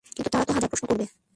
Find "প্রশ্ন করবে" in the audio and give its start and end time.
0.71-1.05